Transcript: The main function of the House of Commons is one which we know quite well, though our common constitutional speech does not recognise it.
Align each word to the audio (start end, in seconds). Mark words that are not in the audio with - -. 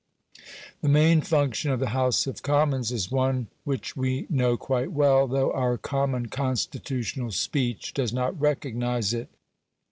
The 0.81 0.89
main 0.89 1.21
function 1.21 1.69
of 1.69 1.79
the 1.79 1.89
House 1.89 2.25
of 2.25 2.41
Commons 2.41 2.91
is 2.91 3.11
one 3.11 3.49
which 3.65 3.95
we 3.95 4.25
know 4.31 4.57
quite 4.57 4.91
well, 4.91 5.27
though 5.27 5.51
our 5.53 5.77
common 5.77 6.25
constitutional 6.29 7.29
speech 7.29 7.93
does 7.93 8.11
not 8.11 8.41
recognise 8.41 9.13
it. 9.13 9.29